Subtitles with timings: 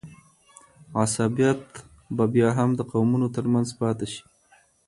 [1.03, 1.63] عصبیت
[2.15, 4.21] به بیا هم د قومونو ترمنځ پاته سي.